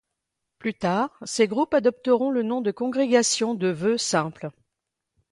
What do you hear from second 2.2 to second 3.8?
le nom de congrégation de